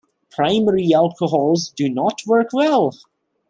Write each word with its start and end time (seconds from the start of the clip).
Primary 0.31 0.95
alcohols 0.95 1.69
do 1.69 1.87
not 1.87 2.23
work 2.25 2.47
well. 2.53 2.91